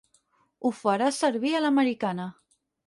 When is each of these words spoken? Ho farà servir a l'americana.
Ho 0.63 0.71
farà 0.79 1.11
servir 1.19 1.55
a 1.59 1.63
l'americana. 1.67 2.31